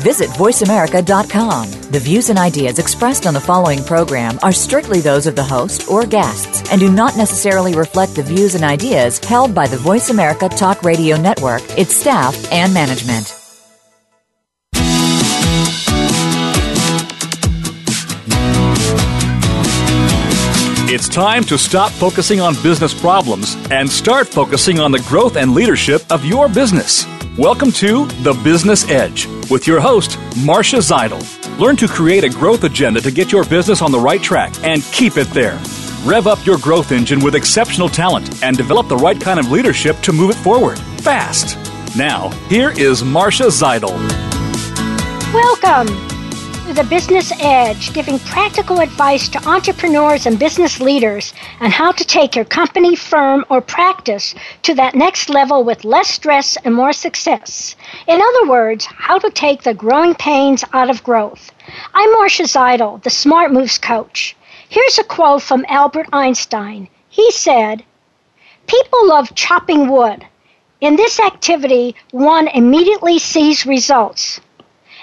[0.00, 1.70] Visit VoiceAmerica.com.
[1.92, 5.90] The views and ideas expressed on the following program are strictly those of the host
[5.90, 10.08] or guests and do not necessarily reflect the views and ideas held by the Voice
[10.08, 13.36] America Talk Radio Network, its staff, and management.
[20.92, 25.52] It's time to stop focusing on business problems and start focusing on the growth and
[25.52, 27.06] leadership of your business.
[27.40, 31.22] Welcome to The Business Edge with your host, Marcia Zidle.
[31.58, 34.82] Learn to create a growth agenda to get your business on the right track and
[34.92, 35.58] keep it there.
[36.04, 39.98] Rev up your growth engine with exceptional talent and develop the right kind of leadership
[40.00, 41.56] to move it forward fast.
[41.96, 43.96] Now, here is Marcia Zidle.
[45.32, 46.09] Welcome
[46.72, 52.36] the Business Edge, giving practical advice to entrepreneurs and business leaders on how to take
[52.36, 57.74] your company, firm, or practice to that next level with less stress and more success.
[58.06, 61.50] In other words, how to take the growing pains out of growth.
[61.92, 64.36] I'm Marcia Zidle, the Smart Moves coach.
[64.68, 66.88] Here's a quote from Albert Einstein.
[67.08, 67.82] He said,
[68.68, 70.24] People love chopping wood.
[70.80, 74.40] In this activity, one immediately sees results.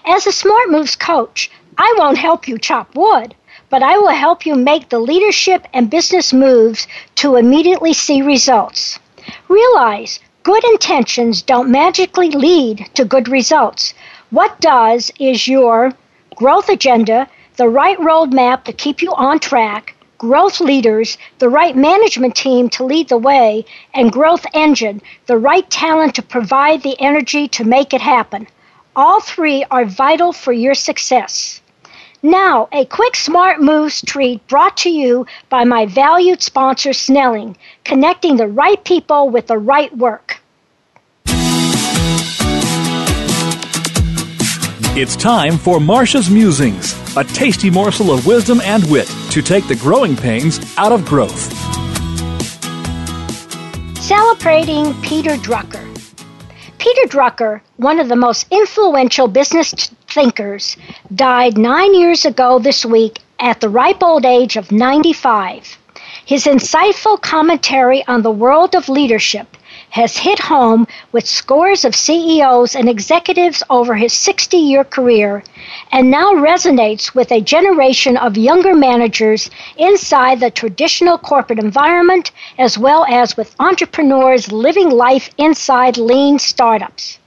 [0.10, 3.36] As a Smart Moves coach, I won't help you chop wood,
[3.70, 8.98] but I will help you make the leadership and business moves to immediately see results.
[9.48, 13.94] Realize good intentions don't magically lead to good results.
[14.32, 15.94] What does is your
[16.36, 22.36] growth agenda, the right roadmap to keep you on track, growth leaders, the right management
[22.36, 27.48] team to lead the way, and growth engine, the right talent to provide the energy
[27.50, 28.48] to make it happen.
[28.96, 31.62] All three are vital for your success.
[32.28, 37.56] Now, a quick smart moves treat brought to you by my valued sponsor, Snelling,
[37.86, 40.42] connecting the right people with the right work.
[44.94, 49.78] It's time for Marcia's Musings, a tasty morsel of wisdom and wit to take the
[49.78, 51.54] growing pains out of growth.
[54.02, 55.97] Celebrating Peter Drucker.
[56.88, 59.74] Peter Drucker, one of the most influential business
[60.08, 60.78] thinkers,
[61.14, 65.78] died nine years ago this week at the ripe old age of 95.
[66.26, 69.57] His insightful commentary on the world of leadership
[69.98, 75.44] has hit home with scores of CEOs and executives over his 60 year career
[75.92, 82.78] and now resonates with a generation of younger managers inside the traditional corporate environment as
[82.78, 87.18] well as with entrepreneurs living life inside lean startups.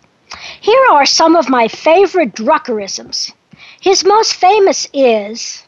[0.60, 3.32] Here are some of my favorite Druckerisms.
[3.80, 5.64] His most famous is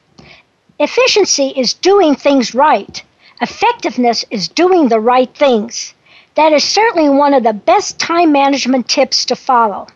[0.79, 3.03] Efficiency is doing things right.
[3.41, 5.95] Effectiveness is doing the right things.
[6.35, 9.89] That is certainly one of the best time management tips to follow.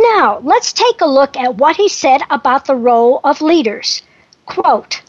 [0.00, 4.02] Now, let's take a look at what he said about the role of leaders.
[4.46, 5.00] Quote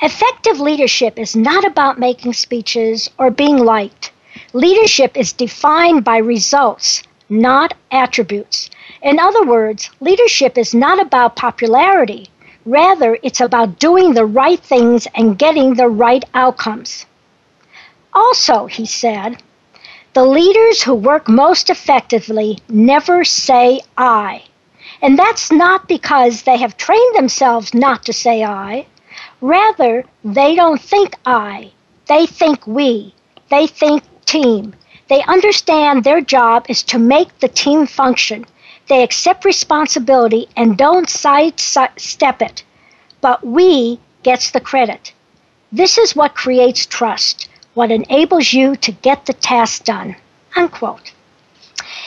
[0.00, 4.10] Effective leadership is not about making speeches or being liked.
[4.54, 8.70] Leadership is defined by results, not attributes.
[9.02, 12.28] In other words, leadership is not about popularity.
[12.64, 17.04] Rather, it's about doing the right things and getting the right outcomes.
[18.14, 19.42] Also, he said,
[20.18, 24.42] the leaders who work most effectively never say I.
[25.00, 28.86] And that's not because they have trained themselves not to say I.
[29.40, 31.70] Rather, they don't think I.
[32.08, 33.14] They think we.
[33.48, 34.74] They think team.
[35.06, 38.44] They understand their job is to make the team function.
[38.88, 42.64] They accept responsibility and don't sidestep it.
[43.20, 45.12] But we gets the credit.
[45.70, 50.16] This is what creates trust what enables you to get the task done.
[50.56, 51.12] Unquote.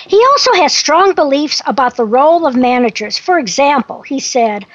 [0.06, 3.18] He also has strong beliefs about the role of managers.
[3.18, 4.66] For example, he said,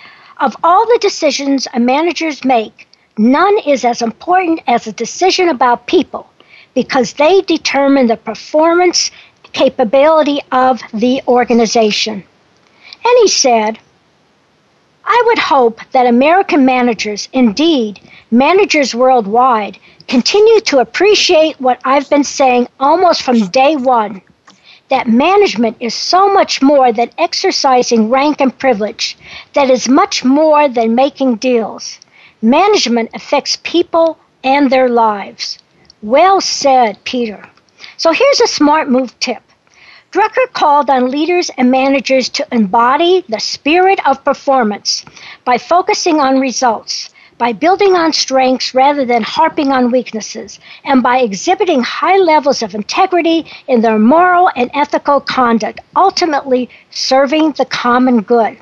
[0.40, 2.88] Of all the decisions a managers make,
[3.18, 6.30] none is as important as a decision about people
[6.72, 9.10] because they determine the performance
[9.52, 12.24] capability of the organization.
[13.04, 13.78] And he said,
[15.04, 18.00] I would hope that American managers, indeed
[18.30, 19.78] managers worldwide,
[20.08, 24.22] continue to appreciate what I've been saying almost from day one
[24.88, 29.18] that management is so much more than exercising rank and privilege,
[29.54, 31.98] that is much more than making deals.
[32.40, 35.58] Management affects people and their lives.
[36.02, 37.48] Well said, Peter.
[37.96, 39.42] So here's a smart move tip.
[40.12, 45.04] Drucker called on leaders and managers to embody the spirit of performance
[45.44, 51.18] by focusing on results, by building on strengths rather than harping on weaknesses, and by
[51.18, 58.22] exhibiting high levels of integrity in their moral and ethical conduct, ultimately serving the common
[58.22, 58.56] good.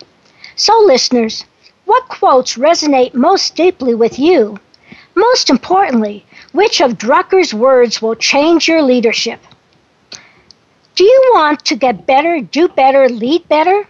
[0.57, 1.45] So, listeners,
[1.85, 4.59] what quotes resonate most deeply with you?
[5.15, 9.41] Most importantly, which of Drucker's words will change your leadership?
[10.97, 13.87] Do you want to get better, do better, lead better?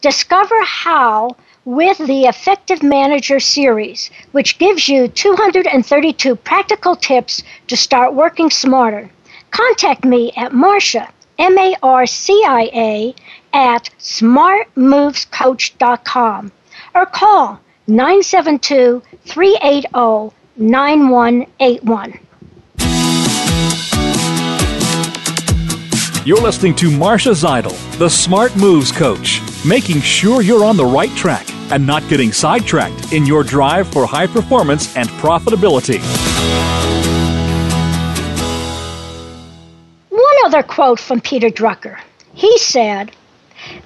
[0.00, 8.14] Discover how with the Effective Manager series, which gives you 232 practical tips to start
[8.14, 9.10] working smarter.
[9.50, 11.08] Contact me at Marcia,
[11.38, 13.14] M A R C I A,
[13.52, 16.52] at smartmovescoach.com
[16.94, 22.18] or call 972 380 9181.
[26.26, 31.10] You're listening to Marcia Zidle, the Smart Moves Coach, making sure you're on the right
[31.10, 36.00] track and not getting sidetracked in your drive for high performance and profitability.
[40.08, 41.98] One other quote from Peter Drucker.
[42.32, 43.10] He said,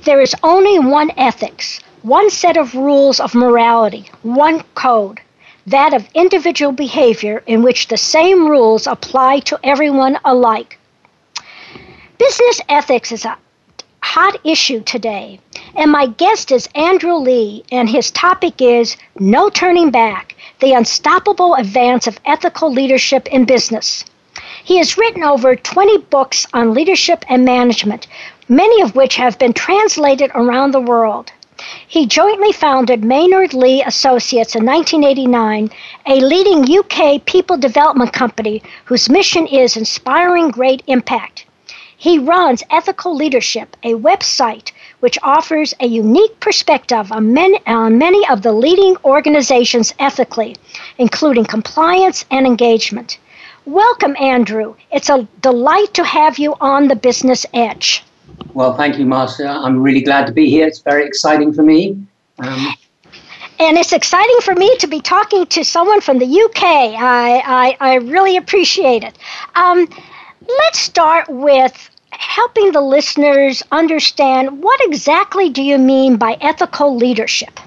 [0.04, 5.20] There is only one ethics, one set of rules of morality, one code,
[5.66, 10.77] that of individual behavior in which the same rules apply to everyone alike.
[12.18, 13.38] Business ethics is a
[14.02, 15.38] hot issue today,
[15.76, 21.54] and my guest is Andrew Leigh, and his topic is No Turning Back The Unstoppable
[21.54, 24.04] Advance of Ethical Leadership in Business.
[24.64, 28.08] He has written over 20 books on leadership and management,
[28.48, 31.30] many of which have been translated around the world.
[31.86, 35.70] He jointly founded Maynard Leigh Associates in 1989,
[36.06, 41.37] a leading UK people development company whose mission is inspiring great impact.
[42.00, 48.24] He runs Ethical Leadership, a website which offers a unique perspective on many, on many
[48.28, 50.54] of the leading organizations ethically,
[50.98, 53.18] including compliance and engagement.
[53.64, 54.76] Welcome, Andrew.
[54.92, 58.04] It's a delight to have you on the Business Edge.
[58.54, 59.48] Well, thank you, Marcia.
[59.48, 60.68] I'm really glad to be here.
[60.68, 62.00] It's very exciting for me.
[62.38, 62.74] Um,
[63.58, 66.62] and it's exciting for me to be talking to someone from the UK.
[66.62, 69.18] I, I, I really appreciate it.
[69.56, 69.88] Um,
[70.48, 77.60] let's start with helping the listeners understand what exactly do you mean by ethical leadership?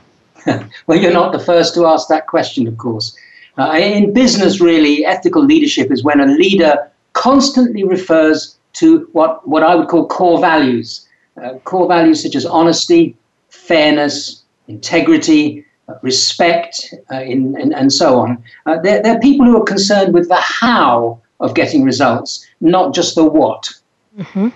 [0.88, 3.16] well, you're not the first to ask that question, of course.
[3.58, 9.64] Uh, in business, really, ethical leadership is when a leader constantly refers to what, what
[9.64, 11.08] I would call core values.
[11.42, 13.16] Uh, core values such as honesty,
[13.50, 18.44] fairness, integrity, uh, respect, uh, in, in, and so on.
[18.66, 23.16] Uh, they're, they're people who are concerned with the how of getting results, not just
[23.16, 23.70] the what.
[24.18, 24.50] Mm-hmm.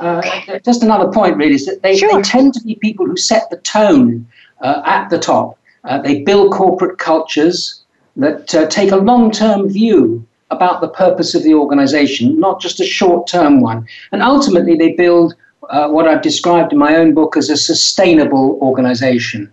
[0.00, 2.16] Uh, just another point, really, is that they, sure.
[2.16, 4.26] they tend to be people who set the tone
[4.62, 5.58] uh, at the top.
[5.84, 7.82] Uh, they build corporate cultures
[8.16, 12.80] that uh, take a long term view about the purpose of the organization, not just
[12.80, 13.86] a short term one.
[14.10, 15.34] And ultimately, they build
[15.68, 19.50] uh, what I've described in my own book as a sustainable organization.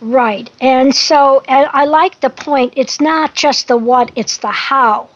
[0.00, 0.50] Right.
[0.60, 2.74] And so I like the point.
[2.76, 5.08] It's not just the what, it's the how.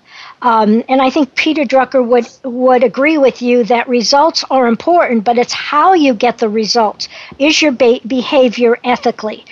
[0.42, 5.24] Um, and I think Peter Drucker would would agree with you that results are important,
[5.24, 7.08] but it's how you get the results.
[7.38, 9.44] Is your be- behavior ethically?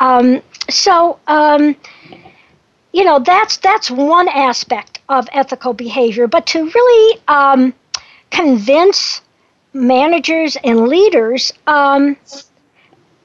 [0.00, 1.76] Um, so, um,
[2.92, 6.26] you know, that's that's one aspect of ethical behavior.
[6.26, 7.72] But to really um,
[8.30, 9.22] convince
[9.72, 12.16] managers and leaders, um,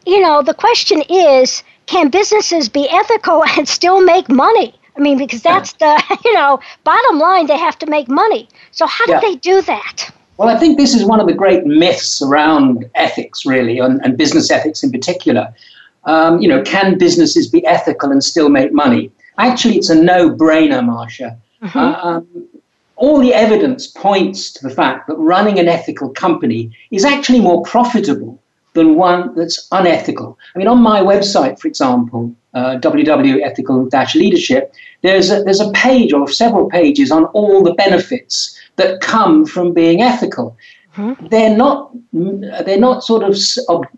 [0.06, 4.79] you know, the question is, can businesses be ethical and still make money?
[4.96, 8.48] I mean, because that's the, you know, bottom line, they have to make money.
[8.72, 9.22] So, how do yeah.
[9.22, 10.12] they do that?
[10.38, 14.18] Well, I think this is one of the great myths around ethics, really, and, and
[14.18, 15.54] business ethics in particular.
[16.06, 19.12] Um, you know, can businesses be ethical and still make money?
[19.38, 21.38] Actually, it's a no brainer, Marcia.
[21.62, 21.78] Mm-hmm.
[21.78, 22.48] Uh, um,
[22.96, 27.62] all the evidence points to the fact that running an ethical company is actually more
[27.64, 28.42] profitable
[28.80, 30.30] than one that's unethical.
[30.54, 32.22] I mean, on my website, for example,
[32.54, 34.64] uh, www.ethical-leadership,
[35.06, 38.36] there's a, there's a page or several pages on all the benefits
[38.78, 40.58] that come from being ethical.
[40.98, 41.28] Mm-hmm.
[41.28, 41.92] They're not
[42.66, 43.38] they're not sort of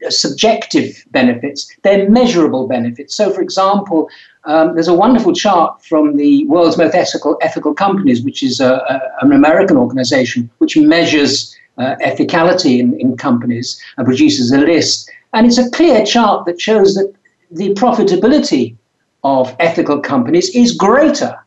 [0.10, 1.60] subjective benefits.
[1.84, 3.16] They're measurable benefits.
[3.16, 4.10] So, for example,
[4.44, 8.74] um, there's a wonderful chart from the world's most ethical ethical companies, which is a,
[8.94, 15.10] a, an American organization which measures uh, ethicality in, in companies and produces a list.
[15.34, 17.14] And it's a clear chart that shows that
[17.52, 18.76] the profitability
[19.24, 21.38] of ethical companies is greater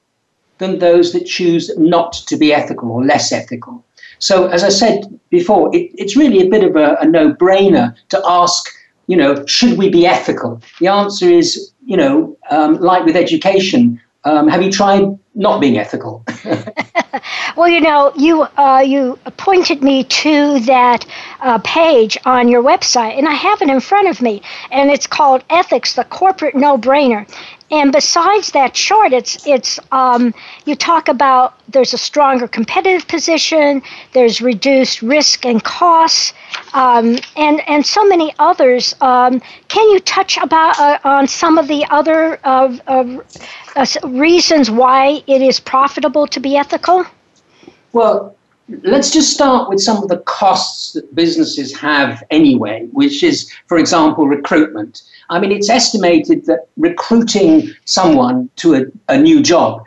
[0.59, 3.85] than those that choose not to be ethical or less ethical.
[4.19, 7.95] So, as I said before, it, it's really a bit of a, a no brainer
[8.11, 8.65] to ask,
[9.07, 10.63] you know, should we be ethical?
[10.81, 15.05] The answer is, you know, um, like with education, um, have you tried
[15.35, 16.25] not being ethical?
[17.57, 21.05] well, you know, you uh, you pointed me to that
[21.41, 25.07] uh, page on your website, and I have it in front of me, and it's
[25.07, 27.29] called Ethics: The Corporate No-Brainer.
[27.71, 30.35] And besides that chart, it's it's um,
[30.67, 36.35] you talk about there's a stronger competitive position, there's reduced risk and costs,
[36.75, 38.95] um, and and so many others.
[39.01, 45.23] Um, can you touch about uh, on some of the other uh, uh, reasons why
[45.27, 47.05] it is profitable to be ethical?
[47.93, 48.37] Well,
[48.69, 53.79] let's just start with some of the costs that businesses have anyway, which is, for
[53.79, 55.03] example, recruitment.
[55.31, 59.85] I mean, it's estimated that recruiting someone to a, a new job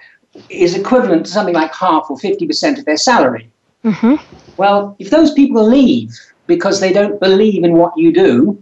[0.50, 3.52] is equivalent to something like half or 50% of their salary.
[3.84, 4.16] Mm-hmm.
[4.58, 6.12] Well, if those people leave
[6.46, 8.62] because they don't believe in what you do,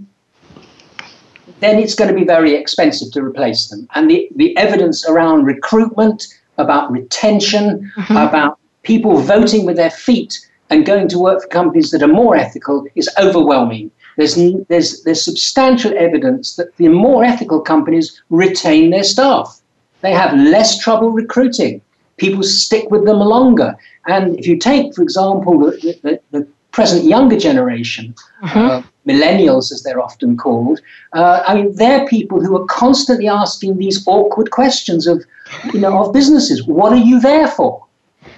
[1.59, 3.87] then it's going to be very expensive to replace them.
[3.95, 8.15] And the, the evidence around recruitment, about retention, mm-hmm.
[8.15, 10.39] about people voting with their feet
[10.69, 13.91] and going to work for companies that are more ethical is overwhelming.
[14.17, 14.35] There's,
[14.69, 19.59] there's, there's substantial evidence that the more ethical companies retain their staff.
[20.01, 21.81] They have less trouble recruiting.
[22.17, 23.75] People stick with them longer.
[24.07, 28.57] And if you take, for example, the, the, the present younger generation, mm-hmm.
[28.57, 30.79] uh, millennials as they're often called,
[31.13, 35.25] uh, I mean, they're people who are constantly asking these awkward questions of,
[35.73, 36.65] you know, of businesses.
[36.65, 37.84] What are you there for?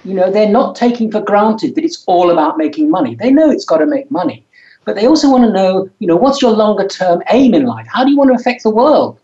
[0.04, 3.14] You know, they're not taking for granted that it's all about making money.
[3.14, 4.44] They know it's got to make money
[4.88, 7.86] but they also want to know, you know, what's your longer term aim in life?
[7.92, 9.20] How do you want to affect the world?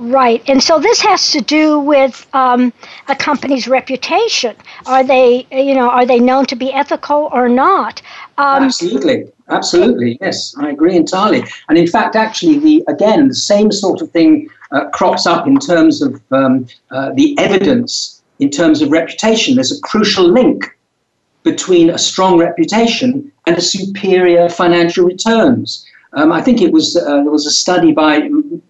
[0.00, 2.72] Right, and so this has to do with um,
[3.06, 4.56] a company's reputation.
[4.86, 8.02] Are they, you know, are they known to be ethical or not?
[8.38, 11.44] Um, absolutely, absolutely, yes, I agree entirely.
[11.68, 15.60] And in fact, actually, the again, the same sort of thing uh, crops up in
[15.60, 19.54] terms of um, uh, the evidence in terms of reputation.
[19.54, 20.76] There's a crucial link
[21.42, 25.86] between a strong reputation and a superior financial returns.
[26.12, 28.28] Um, I think it was uh, there was a study by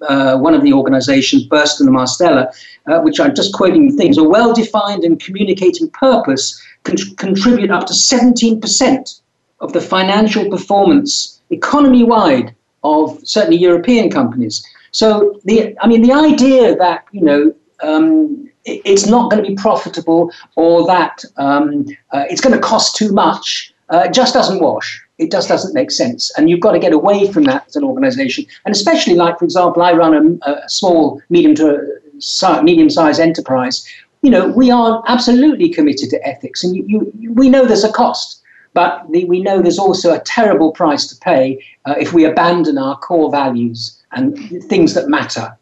[0.09, 2.53] uh, one of the organisations, Burson and Marsteller,
[2.87, 4.19] uh, which I'm just quoting things.
[4.19, 9.21] A well-defined and communicating purpose can contribute up to 17%
[9.61, 14.67] of the financial performance economy-wide of certainly European companies.
[14.91, 19.55] So the I mean the idea that you know um, it's not going to be
[19.55, 25.01] profitable or that um, uh, it's going to cost too much uh, just doesn't wash.
[25.19, 26.31] It just doesn't make sense.
[26.37, 28.45] And you've got to get away from that as an organization.
[28.65, 32.01] And especially, like, for example, I run a, a small, medium to
[32.63, 33.87] medium sized enterprise.
[34.23, 37.93] You know, we are absolutely committed to ethics, and you, you, we know there's a
[37.93, 38.43] cost.
[38.75, 42.99] But we know there's also a terrible price to pay uh, if we abandon our
[42.99, 45.57] core values and things that matter.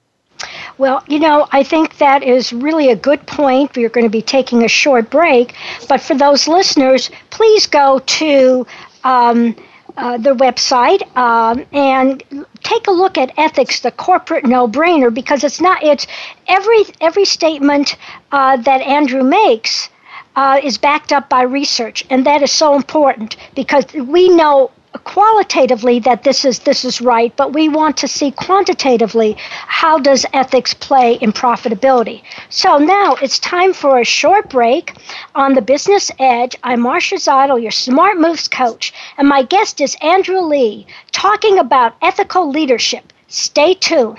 [0.78, 3.76] Well, you know, I think that is really a good point.
[3.76, 5.54] We're going to be taking a short break.
[5.88, 8.66] But for those listeners, please go to
[9.04, 9.54] um,
[9.96, 12.22] uh, the website um, and
[12.64, 15.82] take a look at ethics, the corporate no-brainer, because it's not.
[15.84, 16.06] It's
[16.48, 17.96] every every statement
[18.32, 19.90] uh, that Andrew makes.
[20.36, 24.68] Uh, is backed up by research, and that is so important because we know
[25.02, 30.24] qualitatively that this is this is right, but we want to see quantitatively how does
[30.32, 32.22] ethics play in profitability.
[32.48, 34.94] So now it's time for a short break
[35.34, 36.54] on the Business Edge.
[36.62, 41.96] I'm Marcia Zidle, your Smart Moves coach, and my guest is Andrew Leigh, talking about
[42.00, 43.12] ethical leadership.
[43.28, 44.18] Stay tuned.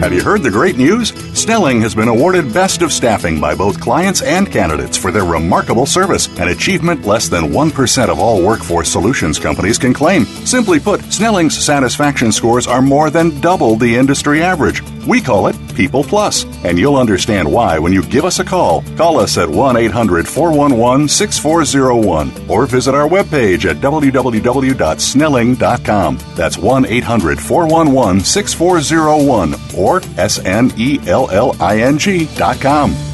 [0.00, 1.10] Have you heard the great news?
[1.38, 5.84] Snelling has been awarded Best of Staffing by both clients and candidates for their remarkable
[5.84, 10.24] service, an achievement less than 1% of all workforce solutions companies can claim.
[10.24, 14.82] Simply put, Snelling's satisfaction scores are more than double the industry average.
[15.06, 18.82] We call it People Plus, and you'll understand why when you give us a call.
[18.96, 26.18] Call us at 1 800 411 6401 or visit our webpage at www.snelling.com.
[26.34, 33.09] That's 1 800 411 6401 or S N E L L I N G.com.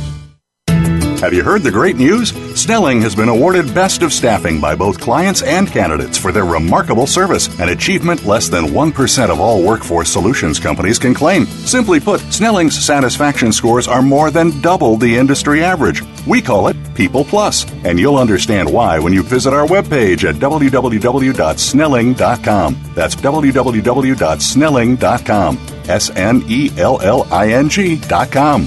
[1.20, 2.32] Have you heard the great news?
[2.54, 7.06] Snelling has been awarded Best of Staffing by both clients and candidates for their remarkable
[7.06, 11.46] service, an achievement less than 1% of all workforce solutions companies can claim.
[11.46, 16.02] Simply put, Snelling's satisfaction scores are more than double the industry average.
[16.26, 20.34] We call it People Plus, and you'll understand why when you visit our webpage at
[20.36, 22.76] www.snelling.com.
[22.94, 25.58] That's www.snelling.com.
[25.88, 28.66] S N E L L I N G.com.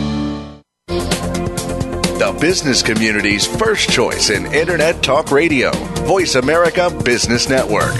[2.21, 5.71] the business community's first choice in Internet Talk Radio.
[6.05, 7.95] Voice America Business Network.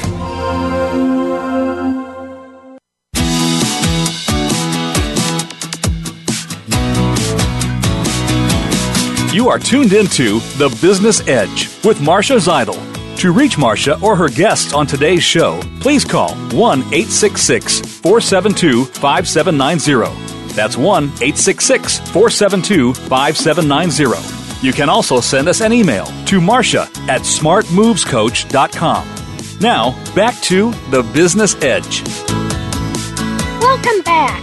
[9.33, 12.77] You are tuned into The Business Edge with Marcia Zidle.
[13.17, 20.30] To reach Marcia or her guests on today's show, please call 1 866 472 5790
[20.51, 24.41] that's 1 866 472 5790.
[24.65, 29.07] You can also send us an email to Marcia at smartmovescoach.com.
[29.59, 32.03] Now, back to the Business Edge.
[33.61, 34.41] Welcome back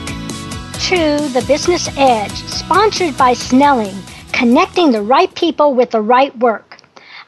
[0.88, 3.94] to the Business Edge, sponsored by Snelling,
[4.32, 6.78] connecting the right people with the right work.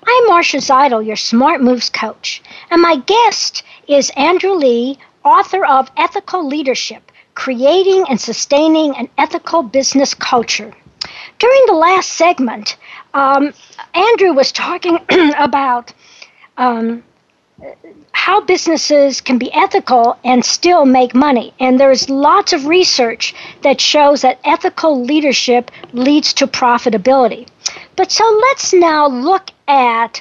[0.04, 5.90] I'm Marcia Zidle, your Smart Moves coach, and my guest is Andrew Leigh, author of
[5.96, 7.09] Ethical Leadership
[7.40, 10.70] creating and sustaining an ethical business culture.
[11.38, 12.76] During the last segment,
[13.14, 13.54] um,
[13.94, 14.98] Andrew was talking
[15.38, 15.90] about
[16.58, 17.02] um,
[18.12, 21.54] how businesses can be ethical and still make money.
[21.58, 27.48] And there's lots of research that shows that ethical leadership leads to profitability.
[27.96, 30.20] But so let's now look at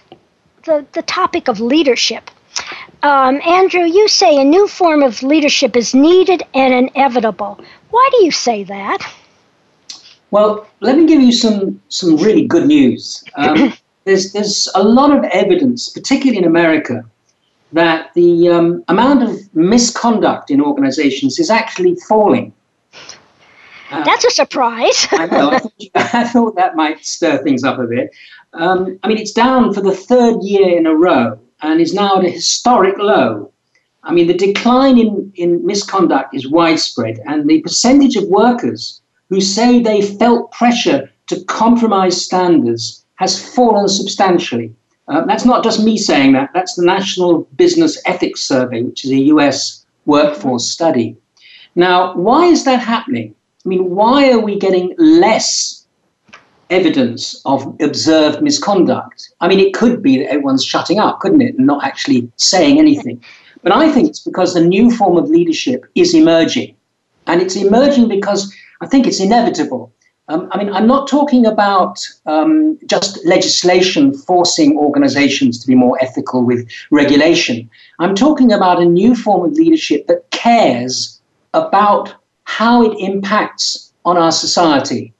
[0.63, 2.31] the, the topic of leadership.
[3.03, 7.59] Um, Andrew, you say a new form of leadership is needed and inevitable.
[7.91, 8.99] Why do you say that?
[10.31, 13.23] Well, let me give you some some really good news.
[13.35, 17.05] Um, there's there's a lot of evidence, particularly in America,
[17.73, 22.53] that the um, amount of misconduct in organizations is actually falling.
[23.91, 25.07] Uh, That's a surprise.
[25.11, 25.49] I know.
[25.51, 28.11] I thought, I thought, that might stir things up a bit.
[28.53, 32.17] Um, I mean, it's down for the third year in a row and is now
[32.17, 33.51] at a historic low.
[34.03, 39.41] I mean, the decline in, in misconduct is widespread, and the percentage of workers who
[39.41, 44.73] say they felt pressure to compromise standards has fallen substantially.
[45.07, 49.11] Uh, that's not just me saying that, that's the National Business Ethics Survey, which is
[49.11, 51.17] a US workforce study.
[51.75, 53.35] Now, why is that happening?
[53.65, 55.78] I mean, why are we getting less
[56.69, 59.31] evidence of observed misconduct.
[59.41, 62.79] I mean, it could be that everyone's shutting up, couldn't it, and not actually saying
[62.79, 63.23] anything.
[63.63, 66.75] But I think it's because the new form of leadership is emerging.
[67.27, 69.91] And it's emerging because I think it's inevitable.
[70.29, 75.97] Um, I mean, I'm not talking about um, just legislation forcing organizations to be more
[76.01, 77.69] ethical with regulation.
[77.97, 81.19] I'm talking about a new form of leadership that cares
[81.55, 85.13] about how it impacts on our society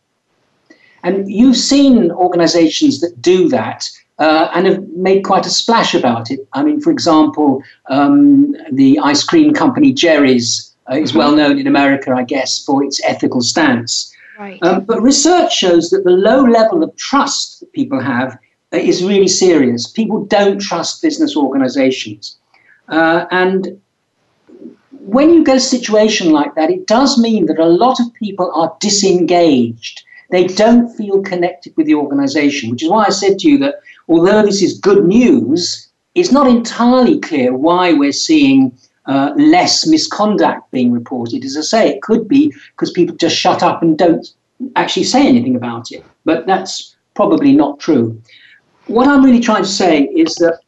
[1.03, 6.29] and you've seen organizations that do that uh, and have made quite a splash about
[6.29, 6.47] it.
[6.53, 11.19] I mean, for example, um, the ice cream company Jerry's uh, is mm-hmm.
[11.19, 14.13] well known in America, I guess, for its ethical stance.
[14.37, 14.61] Right.
[14.63, 18.37] Um, but research shows that the low level of trust that people have
[18.73, 19.87] uh, is really serious.
[19.87, 22.37] People don't trust business organizations.
[22.87, 23.79] Uh, and
[24.91, 28.51] when you get a situation like that, it does mean that a lot of people
[28.53, 33.49] are disengaged they don't feel connected with the organization, which is why I said to
[33.49, 33.75] you that
[34.07, 40.69] although this is good news, it's not entirely clear why we're seeing uh, less misconduct
[40.71, 41.43] being reported.
[41.43, 44.27] As I say, it could be because people just shut up and don't
[44.75, 48.21] actually say anything about it, but that's probably not true.
[48.87, 50.59] What I'm really trying to say is that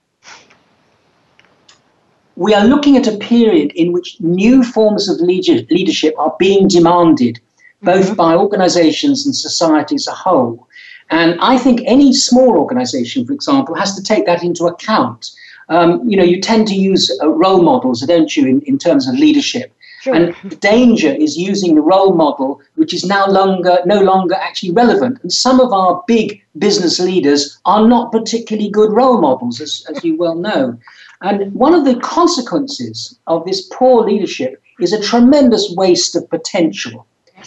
[2.35, 7.39] we are looking at a period in which new forms of leadership are being demanded,
[7.81, 8.15] both mm-hmm.
[8.15, 10.67] by organizations and society as a whole.
[11.09, 15.31] And I think any small organization, for example, has to take that into account.
[15.69, 19.07] Um, you know, you tend to use uh, role models, don't you, in, in terms
[19.07, 19.73] of leadership?
[20.01, 20.15] Sure.
[20.15, 24.71] And the danger is using the role model, which is now longer, no longer actually
[24.71, 25.19] relevant.
[25.21, 30.03] And some of our big business leaders are not particularly good role models, as, as
[30.03, 30.77] you well know.
[31.21, 37.05] And one of the consequences of this poor leadership is a tremendous waste of potential.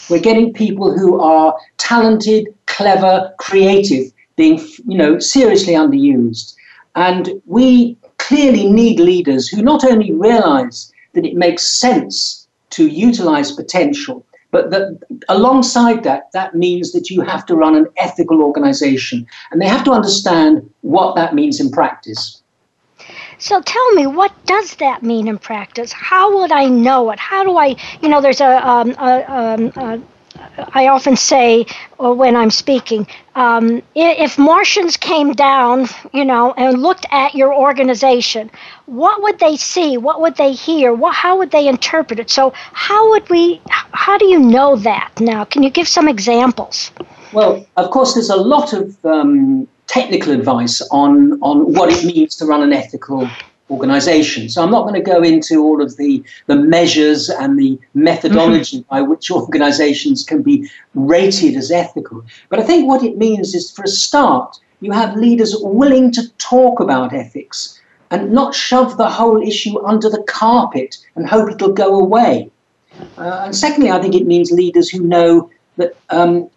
[0.08, 6.54] We're getting people who are talented, clever, creative, being you know seriously underused.
[6.96, 13.52] And we clearly need leaders who not only realize that it makes sense to utilize
[13.52, 14.24] potential.
[14.50, 19.26] But that alongside that, that means that you have to run an ethical organization.
[19.50, 22.40] And they have to understand what that means in practice.
[23.38, 25.92] So tell me, what does that mean in practice?
[25.92, 27.18] How would I know it?
[27.18, 29.72] How do I, you know, there's a, um, um,
[30.86, 31.66] often say
[31.98, 38.50] when I'm speaking, um, if Martians came down, you know, and looked at your organization,
[38.86, 39.96] what would they see?
[39.96, 40.92] What would they hear?
[40.92, 42.30] What, how would they interpret it?
[42.30, 43.60] So, how would we?
[43.68, 45.44] How do you know that now?
[45.44, 46.90] Can you give some examples?
[47.32, 52.36] Well, of course, there's a lot of um, technical advice on on what it means
[52.36, 53.28] to run an ethical
[53.70, 54.48] organization.
[54.48, 58.80] So I'm not going to go into all of the, the measures and the methodology
[58.80, 58.94] mm-hmm.
[58.94, 62.24] by which organizations can be rated as ethical.
[62.50, 66.28] But I think what it means is, for a start, you have leaders willing to
[66.36, 71.72] talk about ethics and not shove the whole issue under the carpet and hope it'll
[71.72, 72.50] go away.
[73.16, 76.48] Uh, and secondly, I think it means leaders who know that um,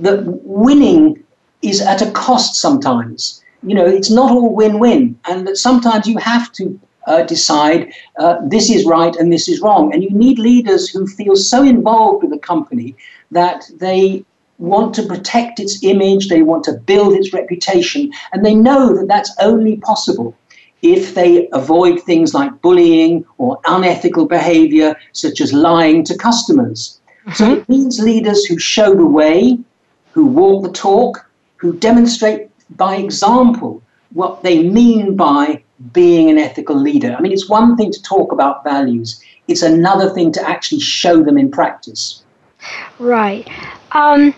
[0.00, 1.24] that winning
[1.62, 6.18] is at a cost sometimes you know, it's not all win-win, and that sometimes you
[6.18, 9.92] have to uh, decide uh, this is right and this is wrong.
[9.92, 12.94] And you need leaders who feel so involved with the company
[13.30, 14.24] that they
[14.58, 19.08] want to protect its image, they want to build its reputation, and they know that
[19.08, 20.36] that's only possible
[20.82, 27.00] if they avoid things like bullying or unethical behavior, such as lying to customers.
[27.26, 27.32] Mm-hmm.
[27.32, 29.58] So it means leaders who show the way,
[30.12, 31.29] who walk the talk,
[31.60, 37.14] who demonstrate by example what they mean by being an ethical leader.
[37.16, 41.22] I mean, it's one thing to talk about values, it's another thing to actually show
[41.22, 42.22] them in practice.
[42.98, 43.48] Right.
[43.92, 44.34] Um,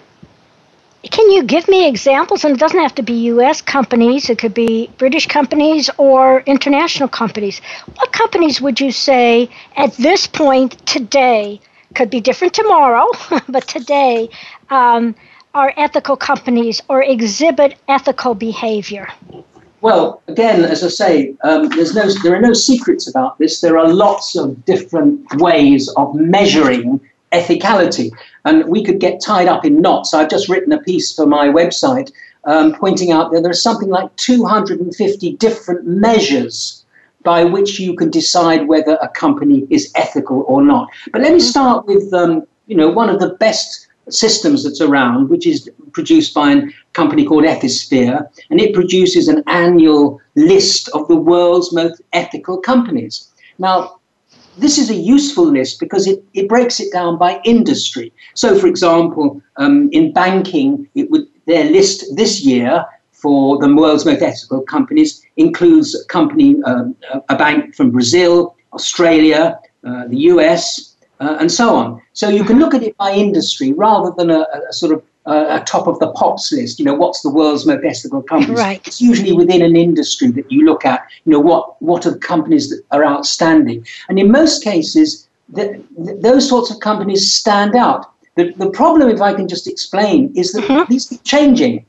[1.10, 2.44] can you give me examples?
[2.44, 3.60] And it doesn't have to be U.S.
[3.60, 7.60] companies, it could be British companies or international companies.
[7.96, 11.60] What companies would you say at this point today,
[11.94, 13.06] could be different tomorrow,
[13.48, 14.30] but today,
[14.70, 15.14] um,
[15.54, 19.08] are ethical companies or exhibit ethical behavior?
[19.80, 23.60] Well, again, as I say, um, there's no, there are no secrets about this.
[23.60, 27.00] There are lots of different ways of measuring
[27.32, 28.12] ethicality,
[28.44, 30.14] and we could get tied up in knots.
[30.14, 32.12] I've just written a piece for my website
[32.44, 36.84] um, pointing out that there are something like 250 different measures
[37.24, 40.88] by which you can decide whether a company is ethical or not.
[41.12, 45.28] But let me start with, um, you know, one of the best systems that's around,
[45.28, 46.62] which is produced by a
[46.92, 53.30] company called Ethisphere, and it produces an annual list of the world's most ethical companies.
[53.58, 54.00] Now,
[54.58, 58.12] this is a useful list because it, it breaks it down by industry.
[58.34, 64.04] So, for example, um, in banking, it would their list this year for the world's
[64.04, 66.96] most ethical companies includes a company, um,
[67.28, 70.91] a bank from Brazil, Australia, uh, the US,
[71.22, 72.02] uh, and so on.
[72.12, 75.60] So you can look at it by industry rather than a, a sort of uh,
[75.60, 76.78] a top of the pops list.
[76.80, 78.58] You know, what's the world's most ethical companies?
[78.58, 78.86] Right.
[78.86, 81.00] It's usually within an industry that you look at.
[81.24, 83.86] You know, what what are the companies that are outstanding?
[84.08, 88.06] And in most cases, the, the, those sorts of companies stand out.
[88.34, 90.90] The, the problem, if I can just explain, is that mm-hmm.
[90.90, 91.84] these keep changing.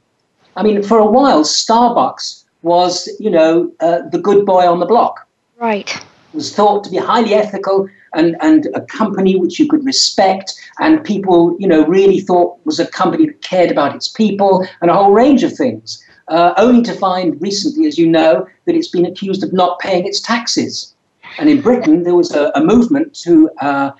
[0.55, 4.85] I mean, for a while, Starbucks was, you know, uh, the good boy on the
[4.85, 5.25] block.
[5.57, 5.89] Right.
[6.33, 11.03] Was thought to be highly ethical, and, and a company which you could respect and
[11.03, 14.93] people, you know, really thought was a company that cared about its people and a
[14.93, 16.03] whole range of things.
[16.29, 20.05] Uh, only to find recently, as you know, that it's been accused of not paying
[20.05, 20.93] its taxes.
[21.37, 23.91] And in Britain, there was a, a movement to uh,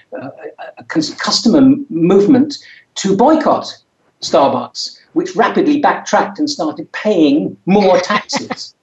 [0.77, 2.59] a customer movement
[2.95, 3.75] to boycott
[4.21, 8.75] Starbucks, which rapidly backtracked and started paying more taxes.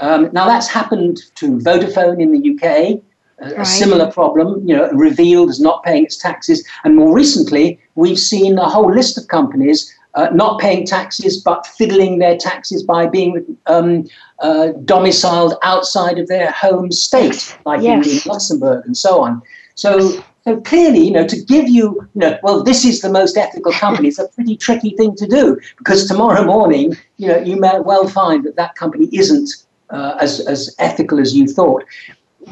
[0.00, 3.02] Um, now that's happened to Vodafone in the UK
[3.40, 3.58] a, right.
[3.60, 6.66] a similar problem, you know, revealed as not paying its taxes.
[6.84, 11.66] And more recently, we've seen a whole list of companies uh, not paying taxes but
[11.66, 14.04] fiddling their taxes by being um,
[14.40, 18.26] uh, domiciled outside of their home state, like yes.
[18.26, 19.42] in, Luxembourg and so on.
[19.74, 23.36] So, so clearly, you know, to give you, you know, well, this is the most
[23.36, 27.56] ethical company is a pretty tricky thing to do because tomorrow morning, you know, you
[27.56, 29.50] may well find that that company isn't
[29.90, 31.84] uh, as, as ethical as you thought.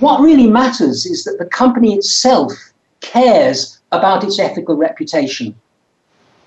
[0.01, 2.53] What really matters is that the company itself
[3.01, 5.55] cares about its ethical reputation.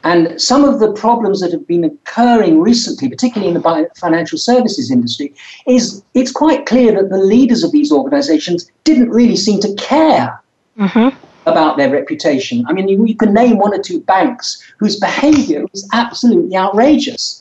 [0.04, 4.91] And some of the problems that have been occurring recently, particularly in the financial services
[4.91, 5.34] industry,
[5.67, 10.41] is it's quite clear that the leaders of these organizations didn't really seem to care
[10.78, 11.17] mm-hmm.
[11.49, 12.65] about their reputation.
[12.67, 17.38] I mean, you, you, can name one or two banks whose behavior was absolutely outrageous,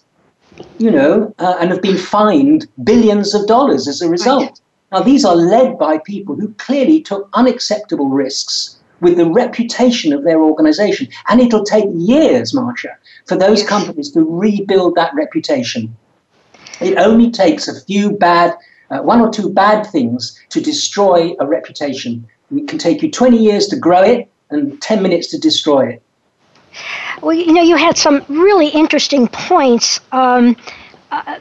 [0.78, 4.42] you know, uh, and have been fined billions of dollars as a result.
[4.42, 4.60] Right.
[4.92, 10.24] Now, these are led by people who clearly took unacceptable risks with the reputation of
[10.24, 11.08] their organization.
[11.28, 15.96] And it'll take years, Marcia, for those companies to rebuild that reputation.
[16.80, 18.54] It only takes a few bad,
[18.90, 22.26] uh, one or two bad things to destroy a reputation.
[22.54, 26.02] It can take you 20 years to grow it and 10 minutes to destroy it.
[27.22, 30.00] Well, you know, you had some really interesting points.
[30.12, 30.56] Um,
[31.10, 31.38] uh,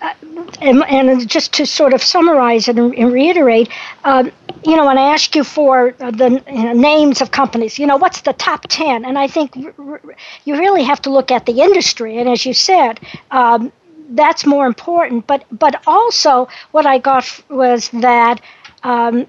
[0.00, 0.14] uh,
[0.62, 3.68] and, and, just to sort of summarize and, and reiterate,
[4.04, 4.32] um,
[4.64, 7.96] you know, when I ask you for the you know, names of companies, you know,
[7.98, 9.04] what's the top 10?
[9.04, 12.18] And I think r- r- you really have to look at the industry.
[12.18, 13.00] And as you said,
[13.30, 13.72] um,
[14.10, 15.26] that's more important.
[15.26, 18.40] But, but also, what I got was that.
[18.82, 19.26] Um,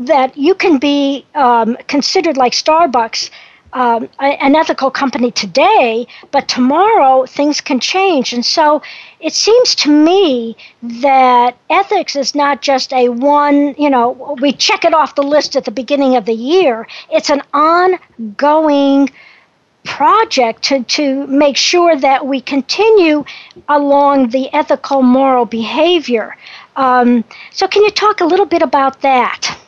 [0.00, 3.28] that you can be um, considered like Starbucks
[3.74, 8.32] um, an ethical company today, but tomorrow things can change.
[8.32, 8.82] And so
[9.20, 14.84] it seems to me that ethics is not just a one, you know, we check
[14.84, 16.86] it off the list at the beginning of the year.
[17.10, 19.10] It's an ongoing
[19.84, 23.24] project to, to make sure that we continue
[23.68, 26.36] along the ethical moral behavior.
[26.76, 29.58] Um, so, can you talk a little bit about that?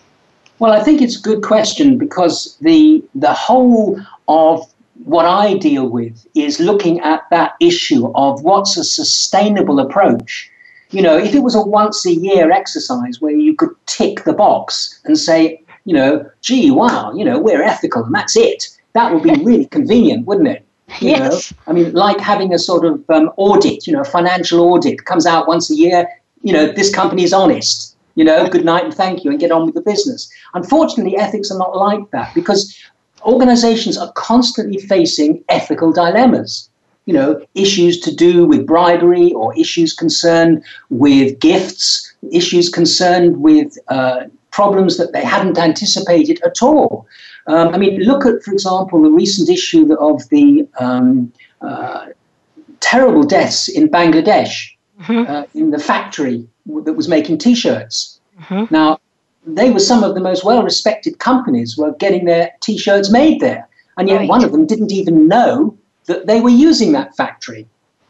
[0.59, 4.67] Well, I think it's a good question because the the whole of
[5.05, 10.51] what I deal with is looking at that issue of what's a sustainable approach.
[10.91, 14.33] You know, if it was a once a year exercise where you could tick the
[14.33, 19.13] box and say, you know, gee, wow, you know, we're ethical and that's it, that
[19.13, 20.65] would be really convenient, wouldn't it?
[21.01, 21.53] You yes.
[21.53, 25.05] know, I mean, like having a sort of um, audit, you know, a financial audit
[25.05, 26.09] comes out once a year.
[26.43, 29.53] You know, this company is honest you know, good night and thank you, and get
[29.53, 30.29] on with the business.
[30.55, 32.77] Unfortunately, ethics are not like that because
[33.23, 36.69] organizations are constantly facing ethical dilemmas.
[37.05, 43.79] You know, issues to do with bribery or issues concerned with gifts, issues concerned with
[43.87, 47.07] uh, problems that they hadn't anticipated at all.
[47.47, 52.07] Um, I mean, look at, for example, the recent issue of the um, uh,
[52.81, 55.31] terrible deaths in Bangladesh mm-hmm.
[55.31, 56.49] uh, in the factory
[56.85, 58.21] that was making T-shirts.
[58.41, 58.75] Mm-hmm.
[58.75, 59.01] Now,
[59.47, 64.09] they were some of the most well-respected companies were getting their T-shirts made there, and
[64.09, 64.29] yet right.
[64.29, 65.77] one of them didn't even know
[66.07, 67.67] that they were using that factory.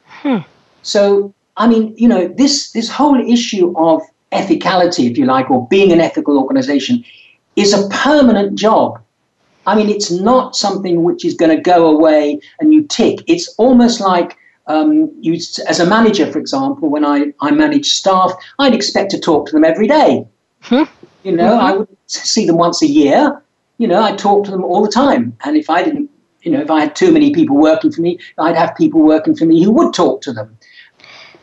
[0.07, 0.39] Hmm.
[0.83, 5.67] So, I mean, you know, this this whole issue of ethicality, if you like, or
[5.69, 7.05] being an ethical organization,
[7.57, 9.01] is a permanent job.
[9.67, 13.19] I mean, it's not something which is going to go away and you tick.
[13.27, 15.35] It's almost like um, you,
[15.69, 19.53] as a manager, for example, when I, I manage staff, I'd expect to talk to
[19.53, 20.27] them every day.
[20.63, 20.85] Hmm.
[21.23, 21.67] You know, mm-hmm.
[21.67, 23.43] I would see them once a year.
[23.79, 25.37] You know, I talk to them all the time.
[25.45, 26.11] And if I didn't,
[26.43, 29.37] you know, if I had too many people working for me, I'd have people working
[29.37, 30.57] for me who would talk to them.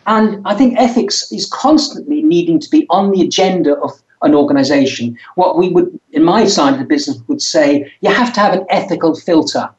[0.06, 5.18] And I think ethics is constantly needing to be on the agenda of an organization.
[5.36, 8.54] What we would, in my side of the business, would say you have to have
[8.54, 9.70] an ethical filter.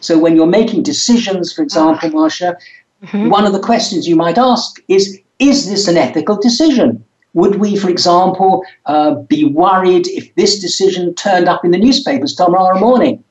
[0.00, 2.56] So when you're making decisions, for example, Marcia,
[3.04, 3.28] Mm-hmm.
[3.28, 7.04] One of the questions you might ask is Is this an ethical decision?
[7.34, 12.34] Would we, for example, uh, be worried if this decision turned up in the newspapers
[12.34, 13.22] tomorrow morning?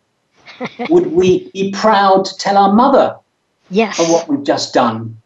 [0.89, 3.15] Would we be proud to tell our mother
[3.71, 3.99] yes.
[3.99, 5.17] of what we've just done?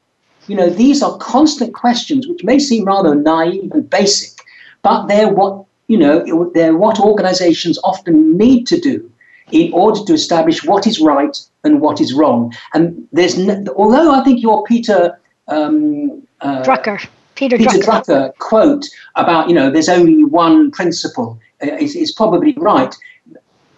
[0.48, 4.40] You know, these are constant questions which may seem rather naive and basic,
[4.82, 9.12] but they're what, you know, they're what organizations often need to do
[9.52, 12.54] in order to establish what is right and what is wrong.
[12.74, 18.06] And there's, no, although I think your Peter um, uh, Drucker, Peter, Peter Drucker.
[18.06, 18.38] Drucker.
[18.38, 18.86] quote
[19.16, 22.96] about you know there's only one principle uh, is, is probably right.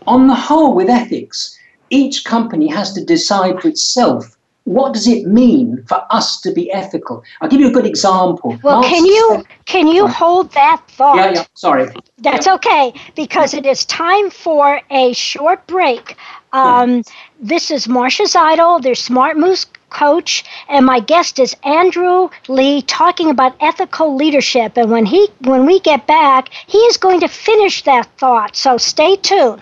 [0.08, 1.58] On the whole, with ethics,
[1.90, 6.72] each company has to decide for itself what does it mean for us to be
[6.72, 7.24] ethical?
[7.42, 8.58] I'll give you a good example.
[8.64, 11.16] Well, can you can you hold that thought?
[11.18, 11.46] Yeah, yeah.
[11.56, 11.90] Sorry.
[12.20, 12.56] That's yeah.
[12.56, 16.16] okay because it is time for a short break.
[16.54, 17.04] Um,
[17.40, 23.30] this is Marcia Zidle, their Smart Moves coach, and my guest is Andrew Leigh talking
[23.30, 24.78] about ethical leadership.
[24.78, 28.56] And when he when we get back, he is going to finish that thought.
[28.56, 29.62] So stay tuned.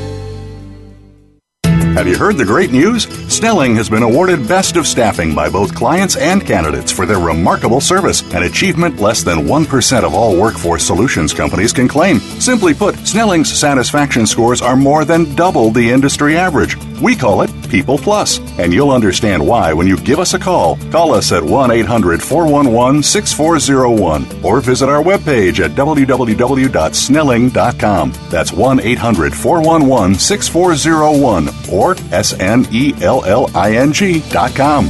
[2.01, 3.03] Have you heard the great news?
[3.31, 7.79] Snelling has been awarded Best of Staffing by both clients and candidates for their remarkable
[7.79, 12.17] service, an achievement less than 1% of all workforce solutions companies can claim.
[12.17, 16.75] Simply put, Snelling's satisfaction scores are more than double the industry average.
[16.99, 20.75] We call it People Plus, and you'll understand why when you give us a call.
[20.91, 28.13] Call us at 1 800 411 6401 or visit our webpage at www.snelling.com.
[28.29, 34.53] That's 1 800 411 6401 or S N E L L I N G dot
[34.53, 34.89] com.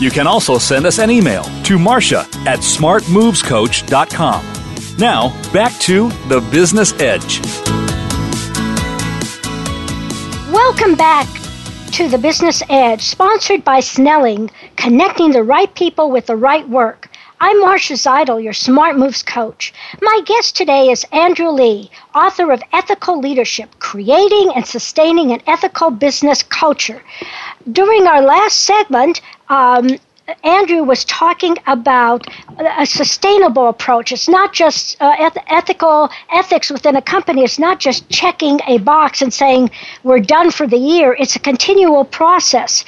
[0.00, 4.98] You can also send us an email to Marcia at smartmovescoach.com.
[4.98, 7.42] Now, back to the Business Edge.
[10.50, 11.28] Welcome back
[11.92, 17.10] to the Business Edge, sponsored by Snelling, connecting the right people with the right work.
[17.42, 19.72] I'm Marcia Zidle, your Smart Moves coach.
[20.02, 25.90] My guest today is Andrew Leigh, author of Ethical Leadership Creating and Sustaining an Ethical
[25.90, 27.02] Business Culture.
[27.72, 29.98] During our last segment, um,
[30.44, 32.26] Andrew was talking about
[32.78, 34.12] a sustainable approach.
[34.12, 37.42] It's not just uh, eth- ethical ethics within a company.
[37.42, 39.70] It's not just checking a box and saying
[40.04, 41.16] we're done for the year.
[41.18, 42.84] It's a continual process.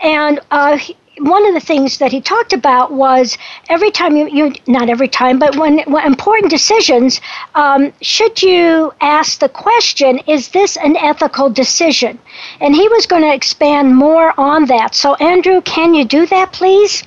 [0.00, 0.78] And uh,
[1.18, 5.08] one of the things that he talked about was every time you, you not every
[5.08, 7.20] time, but when, when important decisions,
[7.54, 12.18] um, should you ask the question, is this an ethical decision?
[12.60, 14.94] And he was going to expand more on that.
[14.94, 17.04] So, Andrew, can you do that, please?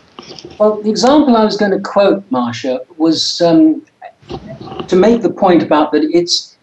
[0.59, 3.85] Well, the example I was going to quote, Marcia, was um,
[4.87, 6.55] to make the point about that it's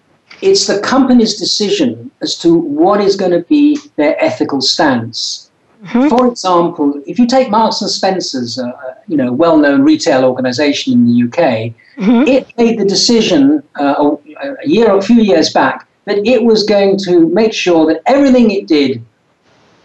[0.42, 5.43] it's the company's decision as to what is going to be their ethical stance.
[5.84, 6.08] Mm-hmm.
[6.08, 8.72] For example, if you take Marks and Spencer's, uh,
[9.06, 12.26] you know, well-known retail organization in the UK, mm-hmm.
[12.26, 14.16] it made the decision uh,
[14.62, 18.00] a year, or a few years back, that it was going to make sure that
[18.06, 19.04] everything it did